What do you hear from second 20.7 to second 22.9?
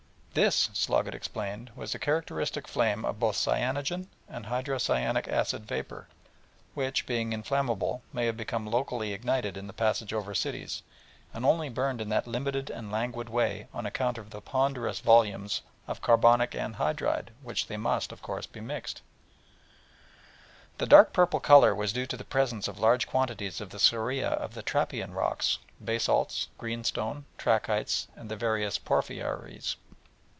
the dark empurpled colour was due to the presence of